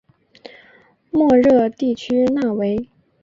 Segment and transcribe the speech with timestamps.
[1.11, 2.89] 莫热地区讷维。